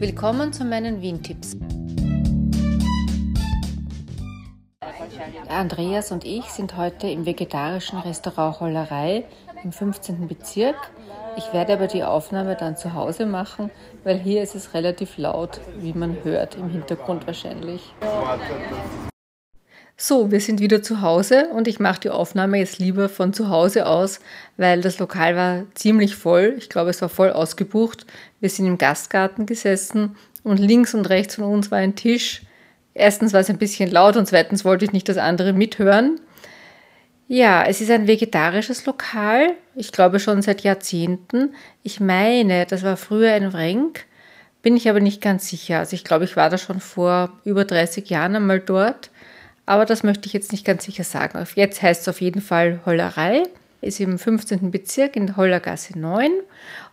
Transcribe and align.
Willkommen 0.00 0.52
zu 0.52 0.64
meinen 0.64 1.02
Wien-Tipps. 1.02 1.56
Andreas 5.48 6.12
und 6.12 6.24
ich 6.24 6.44
sind 6.44 6.76
heute 6.76 7.08
im 7.08 7.26
vegetarischen 7.26 7.98
Restaurant 7.98 8.60
Hollerei 8.60 9.24
im 9.64 9.72
15. 9.72 10.28
Bezirk. 10.28 10.76
Ich 11.36 11.52
werde 11.52 11.72
aber 11.72 11.88
die 11.88 12.04
Aufnahme 12.04 12.54
dann 12.54 12.76
zu 12.76 12.94
Hause 12.94 13.26
machen, 13.26 13.72
weil 14.04 14.20
hier 14.20 14.44
ist 14.44 14.54
es 14.54 14.72
relativ 14.72 15.18
laut, 15.18 15.60
wie 15.78 15.92
man 15.92 16.22
hört, 16.22 16.54
im 16.54 16.70
Hintergrund 16.70 17.26
wahrscheinlich. 17.26 17.92
So, 20.00 20.30
wir 20.30 20.40
sind 20.40 20.60
wieder 20.60 20.80
zu 20.80 21.00
Hause 21.02 21.48
und 21.48 21.66
ich 21.66 21.80
mache 21.80 21.98
die 21.98 22.10
Aufnahme 22.10 22.58
jetzt 22.58 22.78
lieber 22.78 23.08
von 23.08 23.32
zu 23.32 23.48
Hause 23.48 23.84
aus, 23.84 24.20
weil 24.56 24.80
das 24.80 25.00
Lokal 25.00 25.34
war 25.34 25.64
ziemlich 25.74 26.14
voll. 26.14 26.54
Ich 26.56 26.68
glaube, 26.68 26.90
es 26.90 27.02
war 27.02 27.08
voll 27.08 27.32
ausgebucht. 27.32 28.06
Wir 28.38 28.48
sind 28.48 28.66
im 28.66 28.78
Gastgarten 28.78 29.44
gesessen 29.44 30.14
und 30.44 30.58
links 30.58 30.94
und 30.94 31.08
rechts 31.08 31.34
von 31.34 31.46
uns 31.46 31.72
war 31.72 31.78
ein 31.78 31.96
Tisch. 31.96 32.42
Erstens 32.94 33.32
war 33.32 33.40
es 33.40 33.50
ein 33.50 33.58
bisschen 33.58 33.90
laut 33.90 34.16
und 34.16 34.26
zweitens 34.28 34.64
wollte 34.64 34.84
ich 34.84 34.92
nicht 34.92 35.08
das 35.08 35.16
andere 35.16 35.52
mithören. 35.52 36.20
Ja, 37.26 37.64
es 37.64 37.80
ist 37.80 37.90
ein 37.90 38.06
vegetarisches 38.06 38.86
Lokal. 38.86 39.56
Ich 39.74 39.90
glaube 39.90 40.20
schon 40.20 40.42
seit 40.42 40.60
Jahrzehnten. 40.60 41.56
Ich 41.82 41.98
meine, 41.98 42.66
das 42.66 42.84
war 42.84 42.96
früher 42.96 43.32
ein 43.32 43.52
Wrenk. 43.52 44.04
Bin 44.62 44.76
ich 44.76 44.88
aber 44.88 45.00
nicht 45.00 45.20
ganz 45.20 45.48
sicher. 45.48 45.80
Also 45.80 45.94
ich 45.94 46.04
glaube, 46.04 46.24
ich 46.24 46.36
war 46.36 46.50
da 46.50 46.56
schon 46.56 46.78
vor 46.78 47.32
über 47.44 47.64
30 47.64 48.08
Jahren 48.08 48.36
einmal 48.36 48.60
dort. 48.60 49.10
Aber 49.68 49.84
das 49.84 50.02
möchte 50.02 50.26
ich 50.26 50.32
jetzt 50.32 50.50
nicht 50.50 50.64
ganz 50.64 50.86
sicher 50.86 51.04
sagen. 51.04 51.38
Jetzt 51.54 51.82
heißt 51.82 52.00
es 52.00 52.08
auf 52.08 52.22
jeden 52.22 52.40
Fall 52.40 52.80
Hollerei. 52.86 53.42
Ist 53.82 54.00
im 54.00 54.18
15. 54.18 54.70
Bezirk 54.70 55.14
in 55.14 55.26
der 55.26 55.36
Hollergasse 55.36 55.98
9 55.98 56.30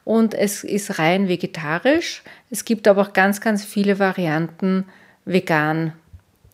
und 0.03 0.33
es 0.33 0.65
ist 0.65 0.99
rein 0.99 1.29
vegetarisch. 1.29 2.21
Es 2.51 2.65
gibt 2.65 2.89
aber 2.89 3.01
auch 3.01 3.13
ganz, 3.13 3.39
ganz 3.39 3.63
viele 3.63 3.97
Varianten 3.97 4.83
vegan 5.23 5.93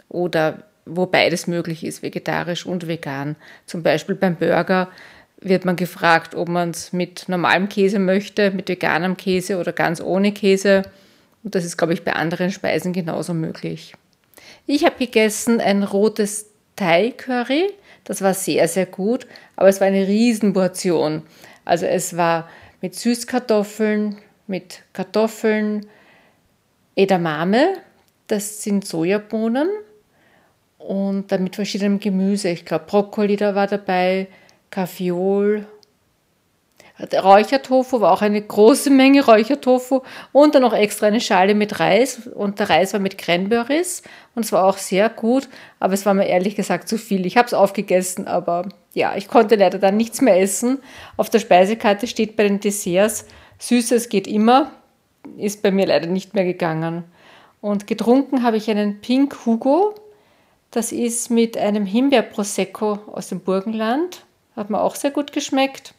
oder 0.09 0.61
wo 0.85 1.07
beides 1.07 1.47
möglich 1.47 1.83
ist, 1.83 2.03
vegetarisch 2.03 2.67
und 2.67 2.87
vegan. 2.87 3.35
Zum 3.65 3.81
Beispiel 3.81 4.13
beim 4.13 4.35
Burger 4.35 4.89
wird 5.39 5.65
man 5.65 5.75
gefragt, 5.75 6.35
ob 6.35 6.49
man 6.49 6.69
es 6.69 6.93
mit 6.93 7.29
normalem 7.29 7.67
Käse 7.67 7.97
möchte, 7.97 8.51
mit 8.51 8.69
veganem 8.69 9.17
Käse 9.17 9.57
oder 9.57 9.73
ganz 9.73 9.99
ohne 9.99 10.33
Käse. 10.33 10.83
Und 11.43 11.55
das 11.55 11.65
ist, 11.65 11.77
glaube 11.77 11.93
ich, 11.93 12.03
bei 12.03 12.13
anderen 12.13 12.51
Speisen 12.51 12.93
genauso 12.93 13.33
möglich. 13.33 13.95
Ich 14.65 14.85
habe 14.85 14.95
gegessen 14.97 15.59
ein 15.59 15.83
rotes 15.83 16.47
Thai-Curry. 16.75 17.71
Das 18.03 18.21
war 18.21 18.33
sehr, 18.33 18.67
sehr 18.67 18.85
gut, 18.85 19.27
aber 19.55 19.69
es 19.69 19.79
war 19.79 19.87
eine 19.87 20.07
Riesenportion. 20.07 21.23
Also 21.65 21.85
es 21.85 22.17
war 22.17 22.49
mit 22.81 22.95
Süßkartoffeln, 22.95 24.17
mit 24.47 24.83
Kartoffeln, 24.93 25.85
Edamame, 26.95 27.77
das 28.27 28.63
sind 28.63 28.85
Sojabohnen 28.85 29.69
und 30.77 31.31
dann 31.31 31.43
mit 31.43 31.55
verschiedenem 31.55 31.99
Gemüse. 31.99 32.49
Ich 32.49 32.65
glaube, 32.65 32.85
Brokkoli 32.87 33.35
da 33.35 33.55
war 33.55 33.67
dabei, 33.67 34.27
Kaffeeol 34.71 35.65
Räuchertofu 37.13 38.01
war 38.01 38.11
auch 38.11 38.21
eine 38.21 38.41
große 38.41 38.89
Menge 38.89 39.25
Räuchertofu 39.25 40.01
und 40.31 40.55
dann 40.55 40.61
noch 40.61 40.73
extra 40.73 41.07
eine 41.07 41.21
Schale 41.21 41.55
mit 41.55 41.79
Reis 41.79 42.27
und 42.27 42.59
der 42.59 42.69
Reis 42.69 42.93
war 42.93 42.99
mit 42.99 43.17
Cranberries 43.17 44.03
und 44.35 44.45
es 44.45 44.51
war 44.51 44.65
auch 44.65 44.77
sehr 44.77 45.09
gut, 45.09 45.49
aber 45.79 45.93
es 45.93 46.05
war 46.05 46.13
mir 46.13 46.27
ehrlich 46.27 46.55
gesagt 46.55 46.87
zu 46.87 46.97
viel. 46.97 47.25
Ich 47.25 47.37
habe 47.37 47.47
es 47.47 47.53
aufgegessen, 47.53 48.27
aber 48.27 48.69
ja, 48.93 49.15
ich 49.15 49.27
konnte 49.27 49.55
leider 49.55 49.79
dann 49.79 49.97
nichts 49.97 50.21
mehr 50.21 50.39
essen. 50.39 50.79
Auf 51.17 51.29
der 51.29 51.39
Speisekarte 51.39 52.07
steht 52.07 52.35
bei 52.35 52.43
den 52.43 52.59
Desserts, 52.59 53.25
Süßes 53.59 54.09
geht 54.09 54.27
immer, 54.27 54.71
ist 55.37 55.61
bei 55.63 55.71
mir 55.71 55.87
leider 55.87 56.07
nicht 56.07 56.33
mehr 56.33 56.45
gegangen. 56.45 57.03
Und 57.61 57.87
getrunken 57.87 58.43
habe 58.43 58.57
ich 58.57 58.69
einen 58.69 59.01
Pink 59.01 59.45
Hugo, 59.45 59.93
das 60.71 60.91
ist 60.91 61.29
mit 61.29 61.57
einem 61.57 61.85
Himbeer-Prosecco 61.85 62.99
aus 63.11 63.27
dem 63.27 63.41
Burgenland, 63.41 64.25
hat 64.55 64.69
mir 64.69 64.81
auch 64.81 64.95
sehr 64.95 65.11
gut 65.11 65.31
geschmeckt. 65.31 65.93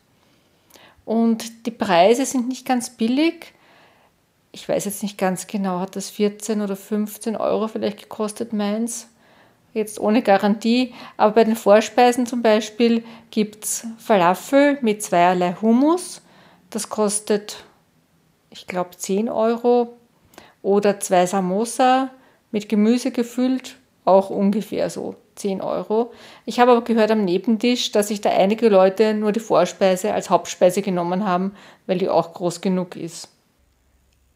Und 1.04 1.66
die 1.66 1.70
Preise 1.70 2.24
sind 2.26 2.48
nicht 2.48 2.66
ganz 2.66 2.90
billig. 2.90 3.52
Ich 4.52 4.68
weiß 4.68 4.84
jetzt 4.84 5.02
nicht 5.02 5.18
ganz 5.18 5.46
genau, 5.46 5.80
hat 5.80 5.96
das 5.96 6.10
14 6.10 6.60
oder 6.60 6.76
15 6.76 7.36
Euro 7.36 7.68
vielleicht 7.68 8.02
gekostet, 8.02 8.52
meins. 8.52 9.08
Jetzt 9.74 9.98
ohne 9.98 10.22
Garantie. 10.22 10.94
Aber 11.16 11.32
bei 11.32 11.44
den 11.44 11.56
Vorspeisen 11.56 12.26
zum 12.26 12.42
Beispiel 12.42 13.04
gibt 13.30 13.64
es 13.64 13.86
Falafel 13.98 14.78
mit 14.82 15.02
zweierlei 15.02 15.56
Hummus. 15.60 16.20
Das 16.70 16.88
kostet, 16.88 17.64
ich 18.50 18.66
glaube, 18.66 18.96
10 18.96 19.28
Euro. 19.28 19.96
Oder 20.60 21.00
zwei 21.00 21.26
Samosa 21.26 22.10
mit 22.52 22.68
Gemüse 22.68 23.10
gefüllt, 23.10 23.76
auch 24.04 24.30
ungefähr 24.30 24.90
so 24.90 25.16
10 25.36 25.60
Euro. 25.60 26.12
Ich 26.44 26.60
habe 26.60 26.72
aber 26.72 26.82
gehört 26.82 27.10
am 27.10 27.24
Nebentisch, 27.24 27.92
dass 27.92 28.08
sich 28.08 28.20
da 28.20 28.30
einige 28.30 28.68
Leute 28.68 29.14
nur 29.14 29.32
die 29.32 29.40
Vorspeise 29.40 30.12
als 30.12 30.30
Hauptspeise 30.30 30.82
genommen 30.82 31.26
haben, 31.26 31.54
weil 31.86 31.98
die 31.98 32.08
auch 32.08 32.34
groß 32.34 32.60
genug 32.60 32.96
ist. 32.96 33.28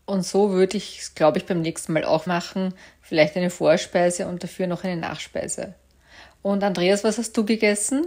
Und 0.07 0.25
so 0.25 0.51
würde 0.51 0.77
ich 0.77 1.01
es, 1.01 1.15
glaube 1.15 1.39
ich, 1.39 1.47
beim 1.47 1.61
nächsten 1.61 1.93
Mal 1.93 2.05
auch 2.05 2.27
machen. 2.27 2.75
Vielleicht 3.01 3.37
eine 3.37 3.51
Vorspeise 3.51 4.29
und 4.29 4.43
dafür 4.43 4.69
noch 4.69 4.85
eine 4.85 4.97
Nachspeise. 4.97 5.75
Und 6.43 6.63
Andreas, 6.63 7.03
was 7.03 7.19
hast 7.19 7.37
du 7.37 7.45
gegessen? 7.45 8.07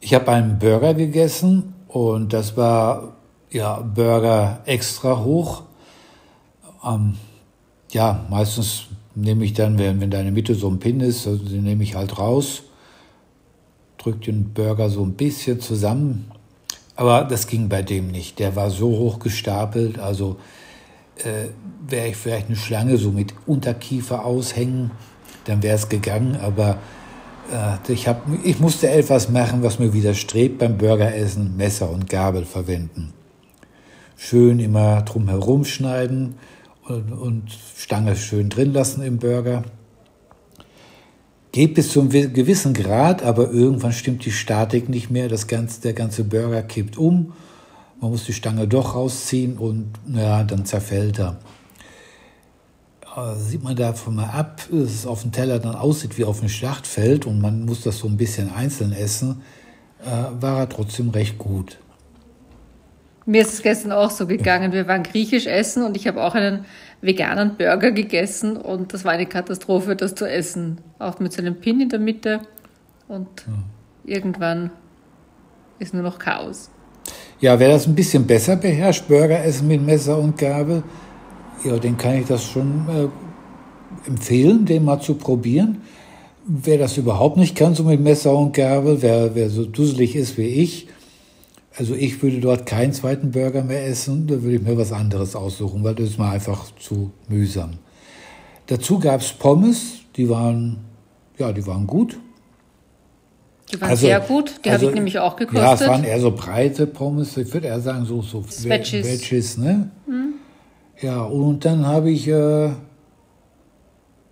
Ich 0.00 0.14
habe 0.14 0.32
einen 0.32 0.58
Burger 0.58 0.94
gegessen 0.94 1.74
und 1.86 2.32
das 2.32 2.56
war 2.56 3.14
ja 3.50 3.80
Burger 3.80 4.62
extra 4.64 5.22
hoch. 5.22 5.64
Ähm, 6.84 7.18
ja, 7.90 8.24
meistens 8.30 8.86
nehme 9.14 9.44
ich 9.44 9.52
dann, 9.52 9.78
wenn, 9.78 10.00
wenn 10.00 10.10
da 10.10 10.22
Mitte 10.22 10.54
so 10.54 10.68
ein 10.68 10.78
Pin 10.78 11.00
ist, 11.00 11.26
also 11.26 11.44
den 11.44 11.64
nehme 11.64 11.82
ich 11.82 11.94
halt 11.94 12.18
raus, 12.18 12.62
drücke 13.98 14.32
den 14.32 14.52
Burger 14.52 14.88
so 14.90 15.04
ein 15.04 15.14
bisschen 15.14 15.60
zusammen. 15.60 16.30
Aber 16.96 17.24
das 17.24 17.46
ging 17.46 17.68
bei 17.68 17.82
dem 17.82 18.08
nicht. 18.08 18.38
Der 18.38 18.56
war 18.56 18.70
so 18.70 18.88
hoch 18.90 19.18
gestapelt, 19.18 19.98
also 19.98 20.36
äh, 21.16 21.48
wäre 21.86 22.08
ich 22.08 22.16
vielleicht 22.16 22.46
eine 22.46 22.56
Schlange 22.56 22.96
so 22.96 23.10
mit 23.10 23.34
Unterkiefer 23.46 24.24
aushängen, 24.24 24.90
dann 25.44 25.62
wäre 25.62 25.76
es 25.76 25.88
gegangen. 25.88 26.36
Aber 26.36 26.78
äh, 27.50 27.92
ich, 27.92 28.08
hab, 28.08 28.26
ich 28.44 28.60
musste 28.60 28.90
etwas 28.90 29.28
machen, 29.28 29.62
was 29.62 29.78
mir 29.78 29.92
widerstrebt 29.92 30.58
beim 30.58 30.78
Burgeressen, 30.78 31.56
Messer 31.56 31.90
und 31.90 32.08
Gabel 32.08 32.44
verwenden. 32.44 33.12
Schön 34.16 34.60
immer 34.60 35.02
drum 35.02 35.28
herum 35.28 35.64
schneiden, 35.64 36.36
und, 36.84 37.12
und 37.12 37.44
Stange 37.76 38.16
schön 38.16 38.48
drin 38.48 38.72
lassen 38.72 39.02
im 39.02 39.18
Burger. 39.18 39.64
Geht 41.52 41.74
bis 41.74 41.92
zu 41.92 42.00
einem 42.00 42.10
gewissen 42.10 42.72
Grad, 42.72 43.22
aber 43.22 43.50
irgendwann 43.50 43.92
stimmt 43.92 44.24
die 44.24 44.32
Statik 44.32 44.88
nicht 44.88 45.10
mehr. 45.10 45.28
Das 45.28 45.46
ganze, 45.46 45.82
der 45.82 45.92
ganze 45.92 46.24
Burger 46.24 46.62
kippt 46.62 46.96
um. 46.96 47.34
Man 48.00 48.10
muss 48.10 48.24
die 48.24 48.32
Stange 48.32 48.66
doch 48.66 48.94
rausziehen 48.94 49.58
und 49.58 49.92
ja, 50.12 50.42
dann 50.44 50.64
zerfällt 50.64 51.20
er. 51.20 51.38
Sieht 53.36 53.62
man 53.62 53.76
davon 53.76 54.14
mal 54.14 54.30
ab, 54.30 54.62
dass 54.70 54.90
es 54.90 55.06
auf 55.06 55.20
dem 55.20 55.32
Teller 55.32 55.58
dann 55.58 55.74
aussieht 55.74 56.16
wie 56.16 56.24
auf 56.24 56.40
einem 56.40 56.48
Schlachtfeld 56.48 57.26
und 57.26 57.42
man 57.42 57.66
muss 57.66 57.82
das 57.82 57.98
so 57.98 58.08
ein 58.08 58.16
bisschen 58.16 58.50
einzeln 58.50 58.92
essen, 58.92 59.42
äh, 60.02 60.40
war 60.40 60.60
er 60.60 60.68
trotzdem 60.70 61.10
recht 61.10 61.36
gut. 61.36 61.78
Mir 63.24 63.42
ist 63.42 63.52
es 63.52 63.62
gestern 63.62 63.92
auch 63.92 64.10
so 64.10 64.26
gegangen. 64.26 64.72
Wir 64.72 64.88
waren 64.88 65.02
griechisch 65.02 65.46
essen 65.46 65.84
und 65.84 65.96
ich 65.96 66.08
habe 66.08 66.22
auch 66.22 66.34
einen 66.34 66.64
veganen 67.00 67.56
Burger 67.56 67.92
gegessen 67.92 68.56
und 68.56 68.92
das 68.92 69.04
war 69.04 69.12
eine 69.12 69.26
Katastrophe, 69.26 69.94
das 69.94 70.14
zu 70.14 70.28
essen. 70.28 70.80
Auch 70.98 71.20
mit 71.20 71.32
so 71.32 71.40
einem 71.40 71.56
Pin 71.56 71.80
in 71.80 71.88
der 71.88 72.00
Mitte 72.00 72.40
und 73.08 73.28
ja. 73.46 74.14
irgendwann 74.14 74.70
ist 75.78 75.94
nur 75.94 76.02
noch 76.02 76.18
Chaos. 76.18 76.70
Ja, 77.40 77.58
wer 77.58 77.68
das 77.68 77.86
ein 77.86 77.94
bisschen 77.94 78.26
besser 78.26 78.56
beherrscht, 78.56 79.08
Burger 79.08 79.44
essen 79.44 79.66
mit 79.66 79.84
Messer 79.84 80.18
und 80.18 80.38
Gabel, 80.38 80.82
ja, 81.64 81.76
den 81.76 81.96
kann 81.96 82.14
ich 82.18 82.26
das 82.26 82.44
schon 82.44 82.86
äh, 82.88 84.08
empfehlen, 84.08 84.64
den 84.64 84.84
mal 84.84 85.00
zu 85.00 85.14
probieren. 85.14 85.82
Wer 86.44 86.78
das 86.78 86.96
überhaupt 86.96 87.36
nicht 87.36 87.56
kann, 87.56 87.74
so 87.74 87.84
mit 87.84 88.00
Messer 88.00 88.36
und 88.36 88.52
Gabel, 88.52 89.00
wer, 89.00 89.34
wer 89.34 89.48
so 89.48 89.64
dusselig 89.64 90.16
ist 90.16 90.38
wie 90.38 90.46
ich, 90.46 90.88
also 91.76 91.94
ich 91.94 92.22
würde 92.22 92.40
dort 92.40 92.66
keinen 92.66 92.92
zweiten 92.92 93.30
Burger 93.30 93.62
mehr 93.62 93.86
essen, 93.86 94.26
da 94.26 94.42
würde 94.42 94.56
ich 94.56 94.62
mir 94.62 94.76
was 94.76 94.92
anderes 94.92 95.34
aussuchen, 95.34 95.82
weil 95.84 95.94
das 95.94 96.10
ist 96.10 96.18
mir 96.18 96.28
einfach 96.28 96.66
zu 96.76 97.12
mühsam. 97.28 97.78
Dazu 98.66 98.98
gab 98.98 99.20
es 99.20 99.32
Pommes, 99.32 100.00
die 100.16 100.28
waren, 100.28 100.78
ja, 101.38 101.52
die 101.52 101.66
waren 101.66 101.86
gut. 101.86 102.18
Die 103.72 103.80
waren 103.80 103.90
also, 103.90 104.06
sehr 104.06 104.20
gut, 104.20 104.60
die 104.64 104.70
also, 104.70 104.86
habe 104.86 104.92
ich 104.92 104.94
nämlich 104.96 105.18
auch 105.18 105.36
gekostet. 105.36 105.62
Ja, 105.62 105.74
es 105.74 105.86
waren 105.86 106.04
eher 106.04 106.20
so 106.20 106.30
breite 106.30 106.86
Pommes, 106.86 107.36
ich 107.36 107.52
würde 107.52 107.68
eher 107.68 107.80
sagen 107.80 108.04
so, 108.04 108.20
so 108.20 108.44
Veggies. 108.44 109.06
Veggies 109.06 109.56
ne? 109.56 109.90
Mhm. 110.06 110.34
Ja, 111.00 111.22
und 111.22 111.64
dann 111.64 111.86
habe 111.86 112.10
ich, 112.10 112.28
äh, 112.28 112.70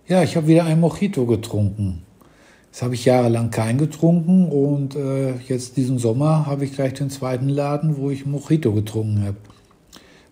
ja, 0.07 0.23
ich 0.23 0.35
habe 0.35 0.47
wieder 0.47 0.65
ein 0.65 0.79
Mojito 0.79 1.25
getrunken. 1.25 2.03
Das 2.71 2.83
habe 2.83 2.95
ich 2.95 3.03
jahrelang 3.03 3.51
kein 3.51 3.77
getrunken 3.77 4.47
und 4.47 4.95
äh, 4.95 5.35
jetzt 5.47 5.75
diesen 5.75 5.97
Sommer 5.97 6.45
habe 6.45 6.63
ich 6.63 6.73
gleich 6.73 6.93
den 6.93 7.09
zweiten 7.09 7.49
Laden, 7.49 7.97
wo 7.97 8.09
ich 8.09 8.25
Mojito 8.25 8.71
getrunken 8.71 9.25
habe. 9.25 9.37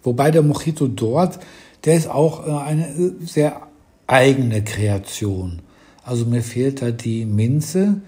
Wobei 0.03 0.31
der 0.31 0.41
Mojito 0.41 0.87
dort, 0.87 1.39
der 1.83 1.95
ist 1.95 2.09
auch 2.09 2.47
äh, 2.47 2.51
eine 2.51 3.13
sehr 3.21 3.67
eigene 4.07 4.63
Kreation. 4.63 5.61
Also 6.03 6.25
mir 6.25 6.41
fehlt 6.41 6.81
da 6.81 6.91
die 6.91 7.25
Minze. 7.25 8.01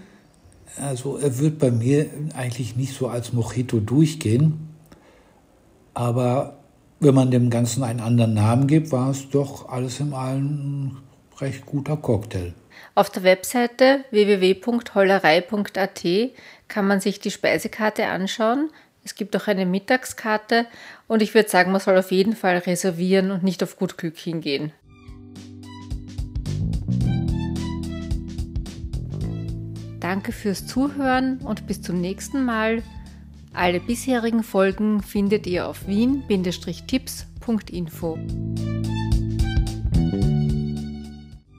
Also 0.77 1.17
er 1.17 1.37
wird 1.39 1.59
bei 1.59 1.69
mir 1.69 2.05
eigentlich 2.33 2.77
nicht 2.77 2.95
so 2.95 3.09
als 3.09 3.33
Mojito 3.33 3.81
durchgehen. 3.81 4.69
Aber 5.93 6.57
wenn 7.01 7.13
man 7.13 7.31
dem 7.31 7.49
Ganzen 7.49 7.83
einen 7.83 7.99
anderen 7.99 8.33
Namen 8.33 8.67
gibt, 8.67 8.93
war 8.93 9.09
es 9.09 9.29
doch 9.29 9.67
alles 9.67 9.99
in 9.99 10.13
allem 10.13 10.45
ein 10.45 10.97
recht 11.41 11.65
guter 11.65 11.97
Cocktail. 11.97 12.53
Auf 12.93 13.09
der 13.09 13.23
Webseite 13.23 14.05
www.hollerei.at 14.11 16.05
kann 16.67 16.87
man 16.87 16.99
sich 16.99 17.19
die 17.19 17.31
Speisekarte 17.31 18.05
anschauen. 18.07 18.69
Es 19.03 19.15
gibt 19.15 19.35
auch 19.35 19.47
eine 19.47 19.65
Mittagskarte 19.65 20.67
und 21.07 21.23
ich 21.23 21.33
würde 21.33 21.49
sagen, 21.49 21.71
man 21.71 21.81
soll 21.81 21.97
auf 21.97 22.11
jeden 22.11 22.35
Fall 22.35 22.59
reservieren 22.59 23.31
und 23.31 23.41
nicht 23.43 23.63
auf 23.63 23.77
gut 23.77 23.97
Glück 23.97 24.17
hingehen. 24.17 24.71
Danke 29.99 30.31
fürs 30.31 30.67
Zuhören 30.67 31.39
und 31.39 31.65
bis 31.67 31.81
zum 31.81 31.99
nächsten 32.01 32.43
Mal. 32.43 32.83
Alle 33.53 33.79
bisherigen 33.79 34.43
Folgen 34.43 35.01
findet 35.03 35.47
ihr 35.47 35.67
auf 35.67 35.87
wien-tipps.info. 35.87 38.17